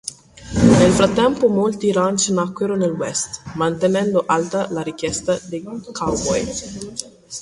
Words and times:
Nel 0.79 0.91
frattempo 0.93 1.47
molti 1.47 1.91
ranch 1.91 2.29
nacquero 2.29 2.75
nel 2.75 2.89
West, 2.89 3.43
mantenendo 3.53 4.23
alta 4.25 4.65
la 4.71 4.81
richiesta 4.81 5.37
di 5.47 5.61
cowboy. 5.61 6.43